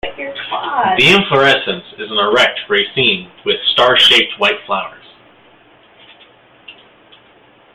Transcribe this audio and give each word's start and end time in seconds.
The 0.97 1.15
inflorescence 1.15 1.83
is 1.99 2.09
an 2.09 2.17
erect 2.17 2.59
raceme 2.67 3.29
with 3.45 3.57
star-shaped 3.73 4.33
white 4.39 4.57
flowers. 4.65 5.05